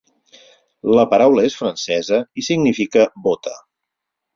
La 0.99 1.03
paraula 1.11 1.45
és 1.51 1.59
francesa 1.61 2.21
i 2.43 2.49
significa 2.51 3.09
"bota". 3.31 3.59